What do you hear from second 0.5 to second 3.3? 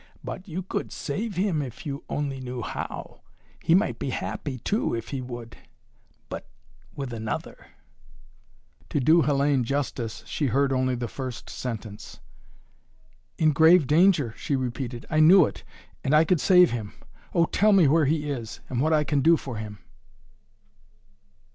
could save him, if you only knew how.